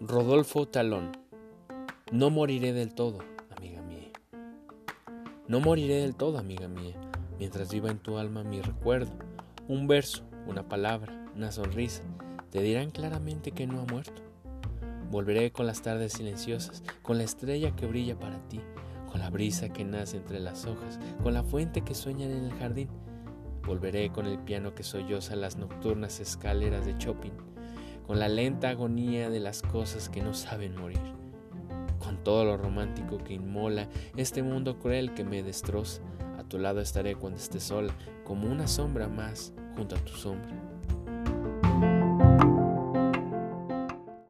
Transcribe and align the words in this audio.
Rodolfo 0.00 0.68
Talón. 0.68 1.12
No 2.12 2.28
moriré 2.28 2.74
del 2.74 2.92
todo, 2.92 3.20
amiga 3.56 3.80
mía. 3.80 4.10
No 5.48 5.60
moriré 5.60 6.02
del 6.02 6.14
todo, 6.14 6.36
amiga 6.36 6.68
mía, 6.68 6.94
mientras 7.38 7.72
viva 7.72 7.90
en 7.90 8.00
tu 8.00 8.18
alma 8.18 8.44
mi 8.44 8.60
recuerdo. 8.60 9.12
Un 9.66 9.86
verso, 9.86 10.24
una 10.46 10.68
palabra, 10.68 11.26
una 11.34 11.50
sonrisa, 11.50 12.02
te 12.50 12.60
dirán 12.60 12.90
claramente 12.90 13.52
que 13.52 13.66
no 13.66 13.80
ha 13.80 13.86
muerto. 13.86 14.20
Volveré 15.10 15.52
con 15.52 15.66
las 15.66 15.80
tardes 15.80 16.12
silenciosas, 16.12 16.82
con 17.00 17.16
la 17.16 17.24
estrella 17.24 17.74
que 17.74 17.86
brilla 17.86 18.18
para 18.18 18.46
ti, 18.48 18.60
con 19.10 19.20
la 19.20 19.30
brisa 19.30 19.72
que 19.72 19.86
nace 19.86 20.18
entre 20.18 20.38
las 20.38 20.66
hojas, 20.66 21.00
con 21.22 21.32
la 21.32 21.44
fuente 21.44 21.80
que 21.80 21.94
sueña 21.94 22.26
en 22.26 22.32
el 22.44 22.52
jardín. 22.52 22.90
Volveré 23.70 24.10
con 24.10 24.26
el 24.26 24.40
piano 24.40 24.74
que 24.74 24.82
solloza 24.82 25.36
las 25.36 25.56
nocturnas 25.56 26.18
escaleras 26.18 26.84
de 26.84 26.98
Chopin, 26.98 27.34
con 28.04 28.18
la 28.18 28.28
lenta 28.28 28.70
agonía 28.70 29.30
de 29.30 29.38
las 29.38 29.62
cosas 29.62 30.08
que 30.08 30.22
no 30.22 30.34
saben 30.34 30.74
morir, 30.74 30.98
con 32.00 32.24
todo 32.24 32.44
lo 32.44 32.56
romántico 32.56 33.18
que 33.22 33.34
inmola 33.34 33.88
este 34.16 34.42
mundo 34.42 34.80
cruel 34.80 35.14
que 35.14 35.22
me 35.22 35.44
destroza. 35.44 36.02
A 36.36 36.42
tu 36.42 36.58
lado 36.58 36.80
estaré 36.80 37.14
cuando 37.14 37.38
esté 37.38 37.60
sola, 37.60 37.94
como 38.24 38.50
una 38.50 38.66
sombra 38.66 39.06
más 39.06 39.52
junto 39.76 39.94
a 39.94 40.00
tu 40.00 40.14
sombra. 40.14 40.50